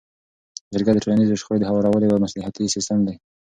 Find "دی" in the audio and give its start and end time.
3.07-3.15